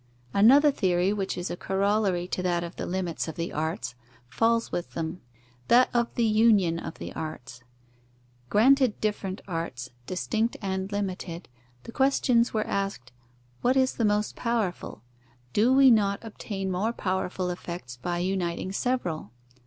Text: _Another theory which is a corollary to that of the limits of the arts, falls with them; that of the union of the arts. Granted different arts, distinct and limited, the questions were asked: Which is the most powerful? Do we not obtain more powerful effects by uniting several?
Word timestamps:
_Another 0.33 0.71
theory 0.71 1.13
which 1.13 1.37
is 1.37 1.51
a 1.51 1.55
corollary 1.55 2.27
to 2.29 2.41
that 2.41 2.63
of 2.63 2.75
the 2.75 2.87
limits 2.87 3.27
of 3.27 3.35
the 3.35 3.53
arts, 3.53 3.93
falls 4.27 4.71
with 4.71 4.93
them; 4.93 5.21
that 5.67 5.91
of 5.93 6.11
the 6.15 6.25
union 6.25 6.79
of 6.79 6.95
the 6.95 7.13
arts. 7.13 7.61
Granted 8.49 8.99
different 8.99 9.41
arts, 9.47 9.91
distinct 10.07 10.57
and 10.59 10.91
limited, 10.91 11.49
the 11.83 11.91
questions 11.91 12.51
were 12.51 12.65
asked: 12.65 13.11
Which 13.61 13.77
is 13.77 13.93
the 13.93 14.03
most 14.03 14.35
powerful? 14.35 15.03
Do 15.53 15.71
we 15.71 15.91
not 15.91 16.17
obtain 16.23 16.71
more 16.71 16.93
powerful 16.93 17.51
effects 17.51 17.97
by 17.97 18.17
uniting 18.17 18.71
several? 18.71 19.29